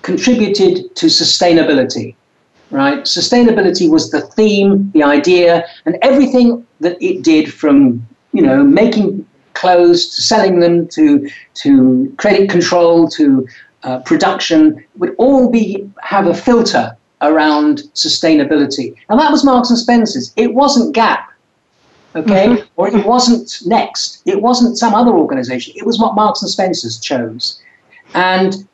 [0.01, 2.15] contributed to sustainability.
[2.71, 8.63] Right, sustainability was the theme, the idea, and everything that it did, from you know
[8.63, 13.47] making clothes to selling them to to credit control to
[13.83, 18.95] uh, production would all be have a filter around sustainability.
[19.09, 20.33] And that was Marks and Spencer's.
[20.35, 21.31] It wasn't Gap,
[22.15, 22.67] okay, mm-hmm.
[22.77, 24.21] or it wasn't Next.
[24.25, 25.73] It wasn't some other organization.
[25.75, 27.61] It was what Marks and Spencer's chose.
[28.13, 28.67] And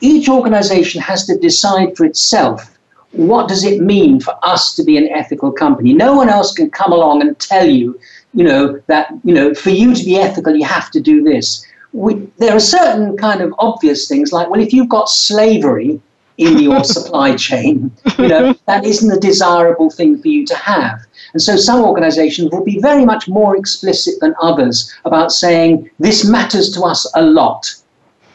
[0.00, 2.78] each organization has to decide for itself
[3.12, 5.92] what does it mean for us to be an ethical company.
[5.92, 7.98] No one else can come along and tell you,
[8.32, 11.64] you know, that you know, for you to be ethical, you have to do this
[11.92, 16.00] we, there are certain kind of obvious things like, well, if you've got slavery,
[16.38, 17.90] in your supply chain.
[18.18, 21.00] You know, that isn't a desirable thing for you to have.
[21.32, 26.24] And so some organizations will be very much more explicit than others about saying, this
[26.24, 27.74] matters to us a lot,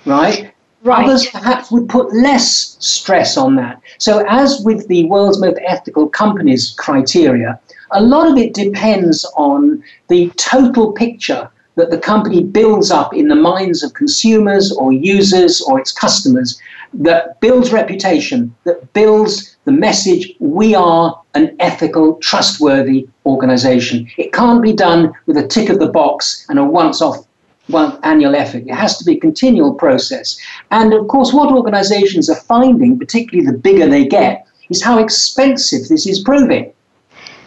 [0.06, 0.54] right?
[0.84, 1.04] Right.
[1.04, 3.82] Others perhaps would put less stress on that.
[3.98, 7.60] So, as with the world's most ethical companies criteria,
[7.92, 13.28] a lot of it depends on the total picture that the company builds up in
[13.28, 16.60] the minds of consumers or users or its customers
[16.94, 24.10] that builds reputation, that builds the message we are an ethical, trustworthy organization.
[24.18, 27.26] It can't be done with a tick of the box and a once off
[27.68, 28.64] one annual effort.
[28.66, 30.40] It has to be a continual process.
[30.72, 35.88] And of course, what organizations are finding, particularly the bigger they get, is how expensive
[35.90, 36.74] this is proving.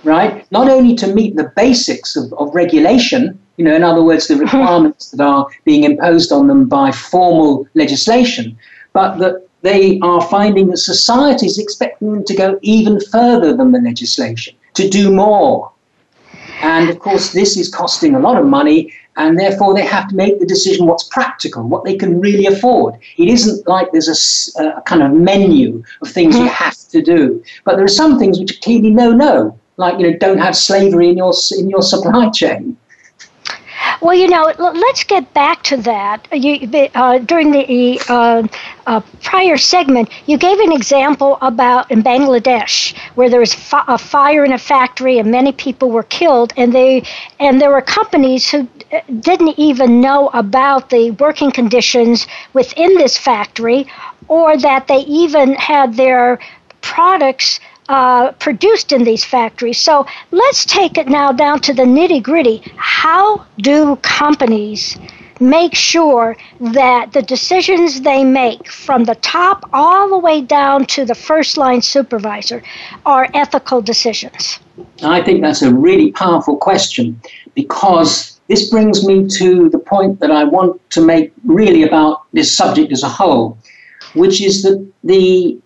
[0.04, 0.50] Right?
[0.50, 4.36] Not only to meet the basics of, of regulation, you know, in other words, the
[4.46, 8.56] requirements that are being imposed on them by formal legislation,
[8.94, 13.72] but that they are finding that society is expecting them to go even further than
[13.72, 15.70] the legislation, to do more.
[16.62, 20.16] And of course, this is costing a lot of money, and therefore they have to
[20.16, 22.94] make the decision what's practical, what they can really afford.
[23.18, 26.48] It isn't like there's a, a kind of menu of things you hmm.
[26.64, 30.10] have to do, but there are some things which are clearly no no, like you
[30.10, 32.78] know, don't have slavery in your in your supply chain.
[34.00, 36.26] Well, you know, let's get back to that.
[36.32, 38.46] You, uh, during the uh,
[38.86, 43.98] uh, prior segment, you gave an example about in Bangladesh where there was fi- a
[43.98, 47.02] fire in a factory and many people were killed, and they
[47.38, 53.18] and there were companies who uh, didn't even know about the working conditions within this
[53.18, 53.86] factory,
[54.28, 56.38] or that they even had their
[56.80, 57.60] products
[57.90, 59.78] uh, produced in these factories.
[59.78, 62.62] So let's take it now down to the nitty gritty.
[62.76, 64.96] How do companies
[65.40, 71.04] make sure that the decisions they make from the top all the way down to
[71.04, 72.62] the first line supervisor
[73.06, 74.60] are ethical decisions?
[75.02, 77.20] I think that's a really powerful question
[77.56, 82.56] because this brings me to the point that I want to make really about this
[82.56, 83.58] subject as a whole,
[84.14, 85.60] which is that the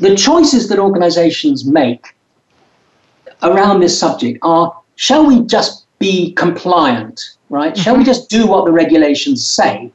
[0.00, 2.14] the choices that organizations make
[3.42, 7.72] around this subject are shall we just be compliant, right?
[7.72, 7.82] Mm-hmm.
[7.82, 8.06] Shall we mm-hmm.
[8.06, 9.90] just do what the regulations say,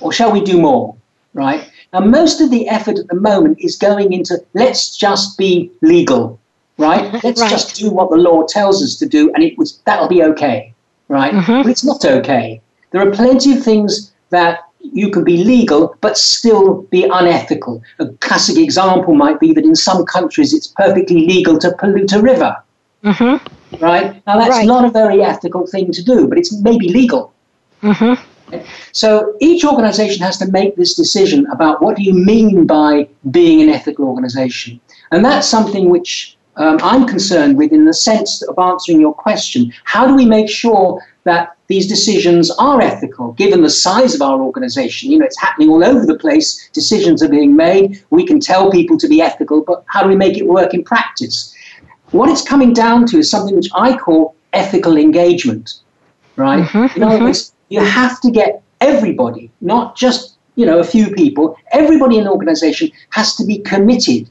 [0.00, 0.96] or shall we do more,
[1.34, 1.70] right?
[1.92, 6.40] Now, most of the effort at the moment is going into let's just be legal,
[6.78, 7.12] right?
[7.22, 7.50] Let's right.
[7.50, 10.72] just do what the law tells us to do, and it was that'll be okay,
[11.08, 11.34] right?
[11.34, 11.62] Mm-hmm.
[11.62, 12.60] But it's not okay.
[12.90, 17.82] There are plenty of things that you can be legal but still be unethical.
[17.98, 22.20] A classic example might be that in some countries it's perfectly legal to pollute a
[22.20, 22.56] river.
[23.04, 23.82] Mm-hmm.
[23.82, 24.22] Right?
[24.26, 24.66] Now, that's right.
[24.66, 27.32] not a very ethical thing to do, but it's maybe legal.
[27.82, 28.22] Mm-hmm.
[28.92, 33.62] So each organization has to make this decision about what do you mean by being
[33.62, 34.80] an ethical organization.
[35.10, 39.72] And that's something which um, I'm concerned with in the sense of answering your question.
[39.84, 44.42] How do we make sure that these decisions are ethical, given the size of our
[44.42, 45.10] organization.
[45.10, 46.68] You know, it's happening all over the place.
[46.74, 48.04] Decisions are being made.
[48.10, 50.84] We can tell people to be ethical, but how do we make it work in
[50.84, 51.54] practice?
[52.10, 55.80] What it's coming down to is something which I call ethical engagement,
[56.36, 56.62] right?
[56.62, 57.24] Mm-hmm, in other mm-hmm.
[57.24, 61.56] words, you have to get everybody, not just you know a few people.
[61.70, 64.28] Everybody in the organization has to be committed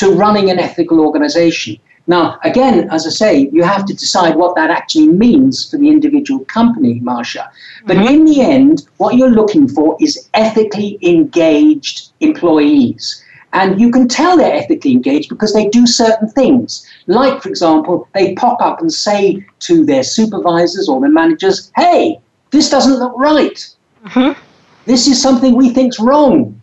[0.00, 1.78] to running an ethical organization.
[2.06, 5.88] Now, again, as I say, you have to decide what that actually means for the
[5.88, 7.50] individual company, Marcia.
[7.86, 8.14] But mm-hmm.
[8.14, 13.24] in the end, what you're looking for is ethically engaged employees.
[13.54, 16.86] And you can tell they're ethically engaged because they do certain things.
[17.06, 22.20] Like, for example, they pop up and say to their supervisors or their managers, hey,
[22.50, 23.66] this doesn't look right.
[24.06, 24.38] Mm-hmm.
[24.86, 26.60] This is something we think's wrong.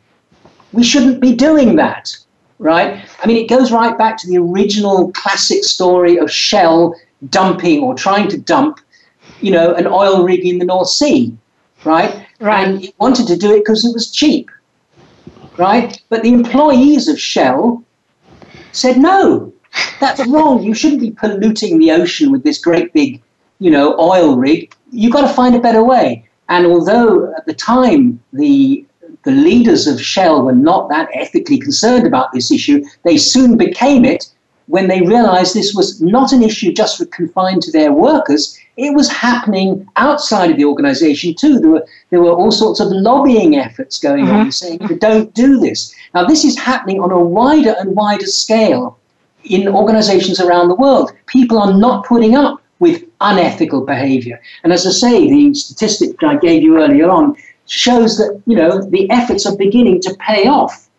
[0.74, 2.16] We shouldn't be doing that
[2.62, 3.04] right?
[3.22, 6.96] I mean, it goes right back to the original classic story of Shell
[7.30, 8.80] dumping or trying to dump,
[9.42, 11.36] you know, an oil rig in the North Sea,
[11.84, 12.28] right?
[12.40, 12.68] Right.
[12.68, 14.50] And it wanted to do it because it was cheap,
[15.58, 16.00] right?
[16.10, 17.84] But the employees of Shell
[18.74, 19.52] said, no,
[20.00, 20.62] that's wrong.
[20.62, 23.24] You shouldn't be polluting the ocean with this great big,
[23.58, 24.74] you know, oil rig.
[24.92, 26.30] You've got to find a better way.
[26.48, 28.86] And although at the time the
[29.24, 32.84] the leaders of Shell were not that ethically concerned about this issue.
[33.04, 34.32] They soon became it
[34.68, 38.58] when they realized this was not an issue just confined to their workers.
[38.78, 41.60] It was happening outside of the organization too.
[41.60, 44.36] There were, there were all sorts of lobbying efforts going mm-hmm.
[44.36, 45.94] on saying, don't do this.
[46.14, 48.98] Now, this is happening on a wider and wider scale
[49.44, 51.12] in organizations around the world.
[51.26, 54.42] People are not putting up with unethical behavior.
[54.64, 57.36] And as I say, the statistic I gave you earlier on
[57.72, 60.90] shows that you know the efforts are beginning to pay off.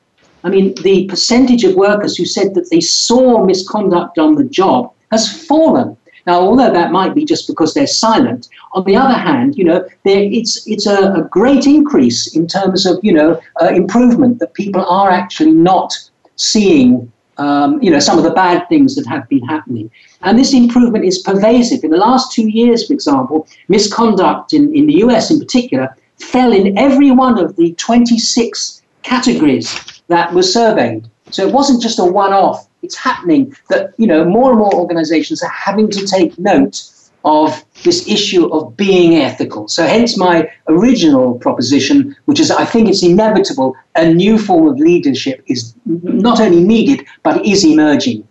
[0.45, 4.93] I mean, the percentage of workers who said that they saw misconduct on the job
[5.13, 5.97] has fallen.
[6.27, 9.87] Now, although that might be just because they're silent, on the other hand, you know,
[10.05, 14.85] it's it's a, a, great increase in terms of you know uh, improvement that people
[14.85, 15.93] are actually not
[16.37, 19.91] seeing um, you know some of the bad things that have been happening,
[20.23, 21.85] and this improvement is pervasive.
[21.85, 25.31] In the last two years, for example, misconduct in, in the U.S.
[25.31, 31.09] in particular fell in every one of the 26 categories that were surveyed.
[31.31, 35.43] So it wasn't just a one-off it's happening that you know more and more organizations
[35.43, 36.83] are having to take note
[37.25, 39.69] of this issue of being ethical.
[39.69, 44.79] So hence my original proposition, which is I think it's inevitable, a new form of
[44.79, 48.27] leadership is not only needed, but is emerging.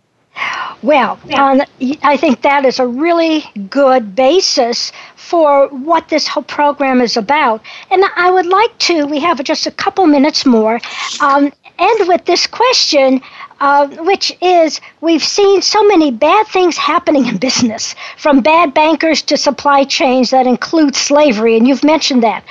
[0.84, 1.62] Well, um,
[2.02, 7.62] I think that is a really good basis for what this whole program is about.
[7.92, 10.80] And I would like to, we have just a couple minutes more,
[11.20, 13.22] um, end with this question
[13.62, 19.22] uh, which is we've seen so many bad things happening in business, from bad bankers
[19.22, 22.44] to supply chains that include slavery, and you've mentioned that.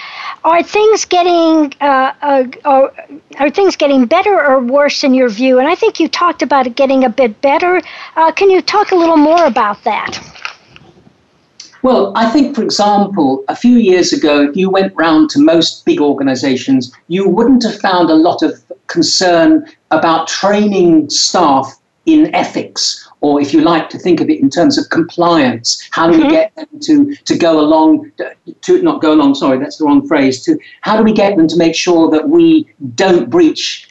[0.45, 2.95] Are things getting uh, uh, are,
[3.39, 5.59] are things getting better or worse in your view?
[5.59, 7.83] And I think you talked about it getting a bit better.
[8.17, 10.19] Uh, can you talk a little more about that?
[11.83, 15.85] Well, I think, for example, a few years ago, if you went round to most
[15.87, 21.75] big organizations, you wouldn't have found a lot of concern about training staff
[22.07, 25.89] in ethics, or if you like to think of it in terms of compliance.
[25.91, 26.33] How do we mm-hmm.
[26.33, 28.11] get them to, to go along,
[28.63, 31.47] to not go along, sorry, that's the wrong phrase, to how do we get them
[31.49, 33.89] to make sure that we don't breach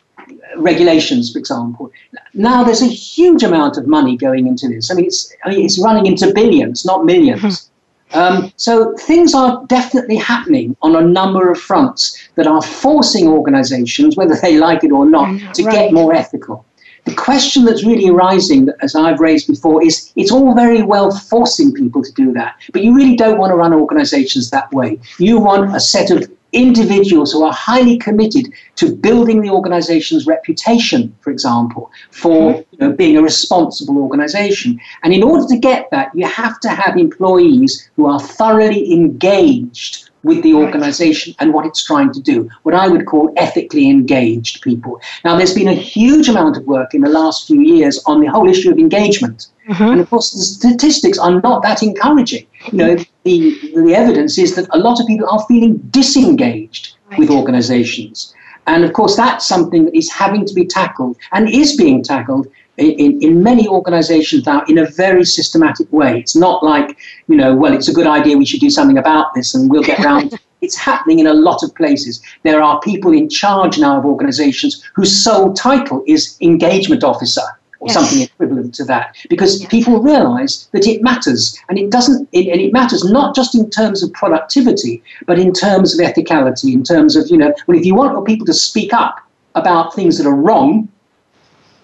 [0.57, 1.91] regulations, for example.
[2.33, 4.91] Now there's a huge amount of money going into this.
[4.91, 7.68] I mean, it's, I mean, it's running into billions, not 1000000s mm-hmm.
[8.13, 14.17] Um, so things are definitely happening on a number of fronts that are forcing organizations,
[14.17, 15.73] whether they like it or not, to right.
[15.73, 16.65] get more ethical.
[17.05, 21.73] The question that's really arising, as I've raised before, is it's all very well forcing
[21.73, 24.99] people to do that, but you really don't want to run organizations that way.
[25.17, 31.15] You want a set of individuals who are highly committed to building the organization's reputation,
[31.21, 32.61] for example, for mm-hmm.
[32.71, 34.79] you know, being a responsible organization.
[35.03, 40.08] And in order to get that, you have to have employees who are thoroughly engaged
[40.23, 44.61] with the organization and what it's trying to do, what I would call ethically engaged
[44.61, 44.99] people.
[45.23, 48.27] Now, there's been a huge amount of work in the last few years on the
[48.27, 49.47] whole issue of engagement.
[49.69, 49.83] Mm-hmm.
[49.83, 52.47] And of course, the statistics are not that encouraging.
[52.71, 57.19] You know, the, the evidence is that a lot of people are feeling disengaged right.
[57.19, 58.33] with organizations.
[58.67, 62.47] And of course, that's something that is having to be tackled and is being tackled
[62.79, 66.19] in, in many organizations now in a very systematic way.
[66.19, 69.33] It's not like, you know, well, it's a good idea, we should do something about
[69.33, 70.39] this and we'll get around.
[70.61, 72.21] it's happening in a lot of places.
[72.43, 77.41] There are people in charge now of organizations whose sole title is engagement officer
[77.79, 77.93] or yes.
[77.93, 79.69] something equivalent to that because yes.
[79.69, 83.69] people realize that it matters and it doesn't it, and it matters not just in
[83.69, 87.85] terms of productivity but in terms of ethicality in terms of you know well if
[87.85, 89.25] you want people to speak up
[89.55, 90.89] about things that are wrong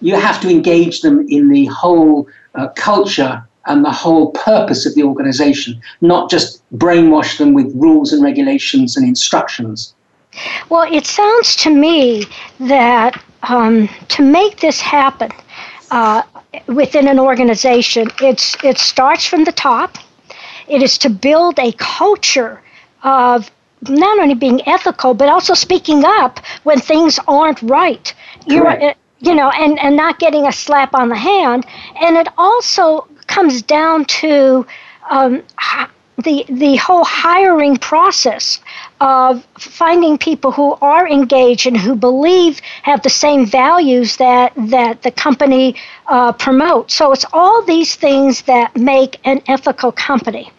[0.00, 4.94] you have to engage them in the whole uh, culture and the whole purpose of
[4.94, 9.94] the organization, not just brainwash them with rules and regulations and instructions.
[10.68, 12.26] Well, it sounds to me
[12.60, 15.30] that um, to make this happen
[15.90, 16.22] uh,
[16.66, 19.98] within an organization, it's, it starts from the top.
[20.68, 22.62] It is to build a culture
[23.02, 23.50] of
[23.88, 28.12] not only being ethical, but also speaking up when things aren't right.
[28.46, 31.66] You're, you know, and, and not getting a slap on the hand.
[32.00, 34.66] And it also comes down to
[35.10, 35.42] um,
[36.18, 38.60] the the whole hiring process
[39.00, 45.02] of finding people who are engaged and who believe have the same values that that
[45.02, 45.76] the company
[46.08, 46.94] uh, promotes.
[46.94, 50.50] So it's all these things that make an ethical company.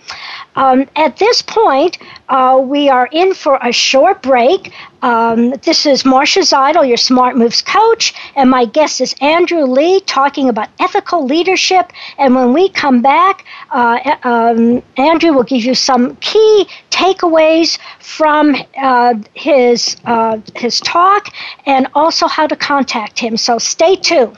[0.55, 4.73] Um, at this point, uh, we are in for a short break.
[5.03, 9.99] Um, this is Marcia Zidle, your Smart Moves coach, and my guest is Andrew Leigh
[10.01, 11.93] talking about ethical leadership.
[12.17, 18.55] And when we come back, uh, um, Andrew will give you some key takeaways from
[18.81, 21.27] uh, his uh, his talk
[21.67, 23.37] and also how to contact him.
[23.37, 24.37] So stay tuned.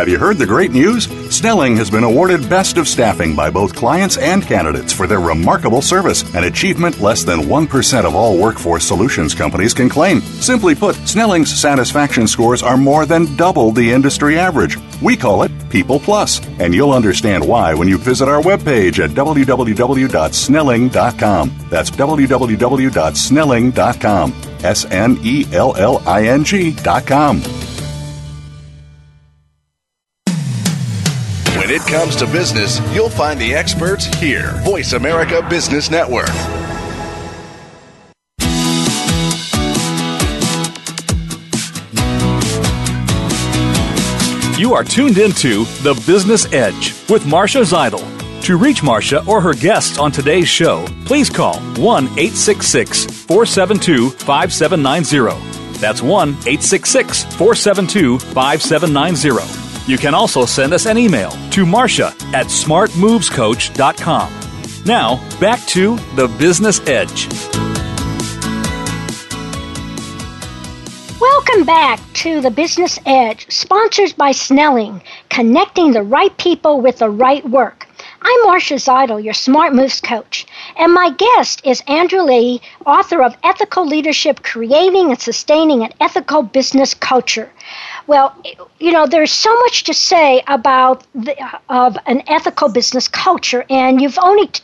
[0.00, 1.04] Have you heard the great news?
[1.28, 5.82] Snelling has been awarded Best of Staffing by both clients and candidates for their remarkable
[5.82, 10.22] service, an achievement less than 1% of all workforce solutions companies can claim.
[10.22, 14.78] Simply put, Snelling's satisfaction scores are more than double the industry average.
[15.02, 19.10] We call it People Plus, and you'll understand why when you visit our webpage at
[19.10, 21.52] www.snelling.com.
[21.68, 24.34] That's www.snelling.com.
[24.64, 27.42] S N E L L I N G.com.
[31.70, 34.60] When it comes to business, you'll find the experts here.
[34.64, 36.26] Voice America Business Network.
[44.58, 48.02] You are tuned into The Business Edge with Marcia Zidle.
[48.42, 55.78] To reach Marcia or her guests on today's show, please call 1 866 472 5790.
[55.78, 59.69] That's 1 866 472 5790.
[59.90, 64.32] You can also send us an email to Marcia at smartmovescoach.com.
[64.86, 67.26] Now, back to The Business Edge.
[71.20, 77.10] Welcome back to the Business Edge, sponsored by Snelling, connecting the right people with the
[77.10, 77.88] right work.
[78.22, 80.46] I'm Marcia Zidle, your Smart Moves coach,
[80.76, 86.42] and my guest is Andrew Leigh, author of Ethical Leadership Creating and Sustaining an Ethical
[86.42, 87.50] Business Culture.
[88.06, 88.34] Well,
[88.78, 91.34] you know, there's so much to say about the,
[91.68, 94.62] of an ethical business culture, and you've only t-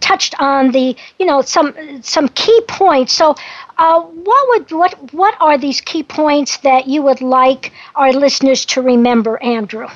[0.00, 3.12] touched on the, you know, some some key points.
[3.14, 3.34] So,
[3.78, 8.64] uh, what would what what are these key points that you would like our listeners
[8.66, 9.88] to remember, Andrew?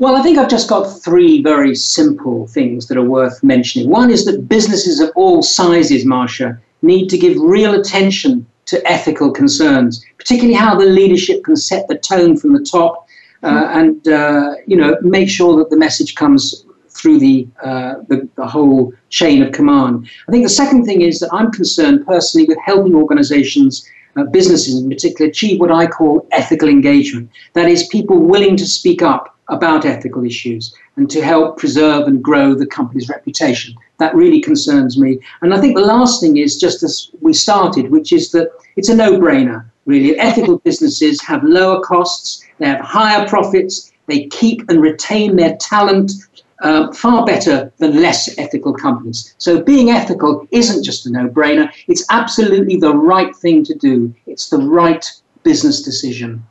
[0.00, 3.90] Well, I think I've just got three very simple things that are worth mentioning.
[3.90, 9.32] One is that businesses of all sizes, Marcia, need to give real attention to ethical
[9.32, 13.08] concerns, particularly how the leadership can set the tone from the top
[13.42, 18.28] uh, and uh, you know make sure that the message comes through the, uh, the,
[18.36, 20.08] the whole chain of command.
[20.28, 24.80] I think the second thing is that I'm concerned personally with helping organizations, uh, businesses
[24.80, 27.30] in particular, achieve what I call ethical engagement.
[27.52, 32.22] That is, people willing to speak up about ethical issues and to help preserve and
[32.22, 33.74] grow the company's reputation.
[33.98, 35.20] That really concerns me.
[35.42, 38.88] And I think the last thing is just as we started, which is that it's
[38.88, 40.18] a no brainer, really.
[40.18, 46.12] Ethical businesses have lower costs, they have higher profits, they keep and retain their talent
[46.60, 49.34] uh, far better than less ethical companies.
[49.38, 54.12] So being ethical isn't just a no brainer, it's absolutely the right thing to do,
[54.26, 55.04] it's the right
[55.44, 56.44] business decision.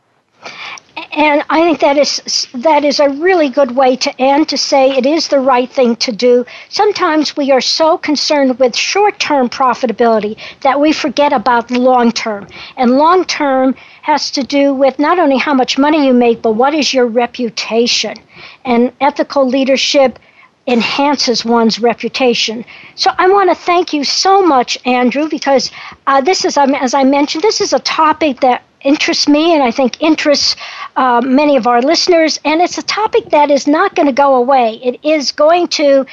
[1.11, 4.91] And I think that is that is a really good way to end to say
[4.91, 6.45] it is the right thing to do.
[6.69, 12.47] Sometimes we are so concerned with short-term profitability that we forget about the long term.
[12.75, 16.53] And long term has to do with not only how much money you make, but
[16.53, 18.15] what is your reputation.
[18.65, 20.19] And ethical leadership
[20.67, 22.65] enhances one's reputation.
[22.95, 25.71] So I want to thank you so much, Andrew, because
[26.05, 29.63] uh, this is, um, as I mentioned, this is a topic that interests me and
[29.63, 30.55] I think interests
[30.95, 32.39] uh, many of our listeners.
[32.45, 34.79] And it's a topic that is not going to go away.
[34.83, 36.05] It is going to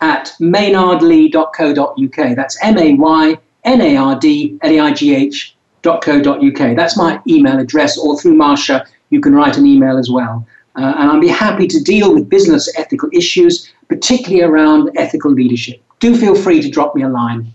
[0.00, 2.36] at maynardleigh.co.uk.
[2.36, 6.76] That's M A Y N A R D L E I G H dot.co.uk.
[6.76, 10.46] That's my email address, or through Marcia, you can write an email as well.
[10.76, 15.82] Uh, and I'll be happy to deal with business ethical issues, particularly around ethical leadership.
[16.00, 17.54] Do feel free to drop me a line.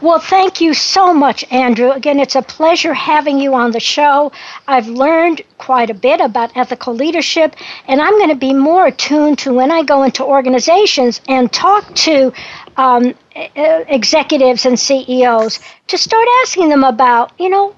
[0.00, 1.90] Well, thank you so much, Andrew.
[1.90, 4.30] Again, it's a pleasure having you on the show.
[4.68, 7.56] I've learned quite a bit about ethical leadership,
[7.88, 11.94] and I'm going to be more attuned to when I go into organizations and talk
[12.06, 12.32] to
[12.76, 17.74] um, executives and CEOs to start asking them about, you know,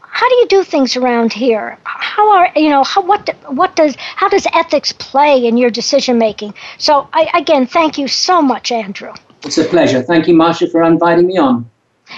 [0.00, 1.78] how do you do things around here?
[1.84, 6.16] How are you know how what what does how does ethics play in your decision
[6.16, 6.54] making?
[6.78, 9.12] So I, again, thank you so much, Andrew.
[9.46, 10.02] It's a pleasure.
[10.02, 11.70] Thank you, Marcia, for inviting me on.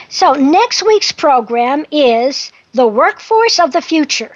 [0.08, 4.34] So next week's program is the workforce of the future.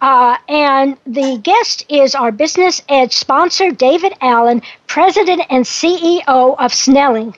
[0.00, 6.72] Uh, and the guest is our Business Edge sponsor, David Allen, President and CEO of
[6.72, 7.34] Snelling,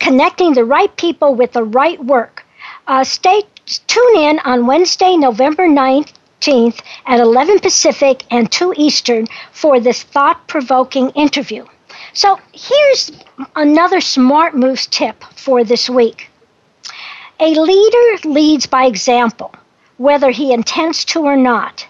[0.00, 2.44] connecting the right people with the right work.
[2.88, 3.42] Uh, stay
[3.86, 10.48] tune in on Wednesday, November 19th at 11 Pacific and 2 Eastern for this thought
[10.48, 11.64] provoking interview.
[12.16, 13.12] So here's
[13.56, 16.30] another smart moves tip for this week.
[17.40, 19.54] A leader leads by example,
[19.98, 21.86] whether he intends to or not.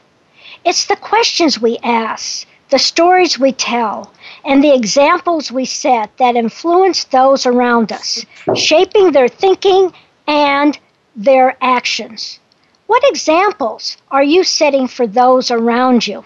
[0.64, 4.12] It's the questions we ask, the stories we tell,
[4.44, 9.92] and the examples we set that influence those around us, shaping their thinking
[10.26, 10.76] and
[11.14, 12.40] their actions.
[12.88, 16.24] What examples are you setting for those around you?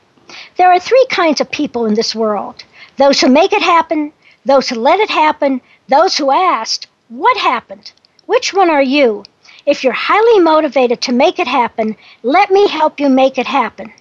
[0.56, 2.62] There are three kinds of people in this world
[2.96, 4.12] those who make it happen,
[4.44, 7.90] those who let it happen, those who asked, What happened?
[8.26, 9.24] Which one are you?
[9.66, 13.92] If you're highly motivated to make it happen, let me help you make it happen.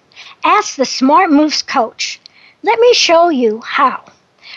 [0.47, 2.21] Ask the Smart Moves coach.
[2.63, 4.01] Let me show you how.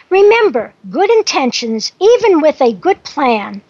[0.08, 3.60] Remember, good intentions, even with a good plan,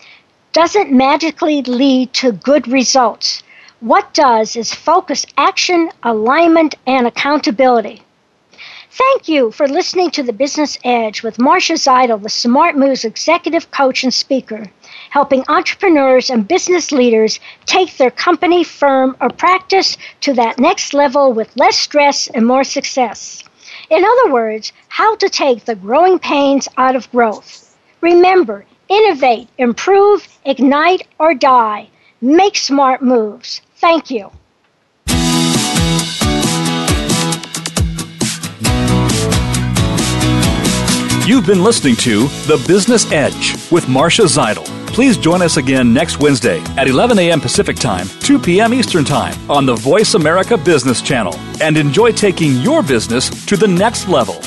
[0.53, 3.43] doesn't magically lead to good results.
[3.81, 8.03] What does is focus action, alignment, and accountability.
[8.91, 13.71] Thank you for listening to The Business Edge with Marcia Zidle, the Smart Moves executive
[13.71, 14.67] coach and speaker,
[15.11, 21.33] helping entrepreneurs and business leaders take their company, firm, or practice to that next level
[21.33, 23.45] with less stress and more success.
[23.91, 27.77] In other words, how to take the growing pains out of growth.
[28.01, 31.89] Remember, innovate, improve, ignite, or die.
[32.21, 33.61] Make smart moves.
[33.77, 34.31] Thank you.
[41.27, 44.65] You've been listening to The Business Edge with Marcia Zidle.
[44.89, 47.41] Please join us again next Wednesday at 11 a.m.
[47.41, 48.75] Pacific Time, 2 p.m.
[48.75, 53.69] Eastern Time on the Voice America Business Channel and enjoy taking your business to the
[53.69, 54.41] next level.